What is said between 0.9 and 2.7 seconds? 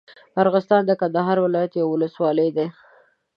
کندهار ولايت یوه اولسوالي ده.